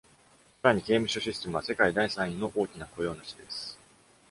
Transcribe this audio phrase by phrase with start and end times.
[0.63, 3.77] さらに、刑務所システムは、世界第三位の大きな雇用主です。